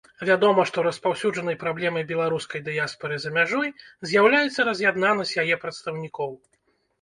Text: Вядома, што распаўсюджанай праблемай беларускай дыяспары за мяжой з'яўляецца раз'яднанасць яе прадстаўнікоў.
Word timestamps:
Вядома, 0.27 0.61
што 0.69 0.83
распаўсюджанай 0.85 1.57
праблемай 1.63 2.03
беларускай 2.11 2.63
дыяспары 2.69 3.19
за 3.27 3.33
мяжой 3.37 3.69
з'яўляецца 4.13 4.67
раз'яднанасць 4.71 5.37
яе 5.45 5.55
прадстаўнікоў. 5.67 6.35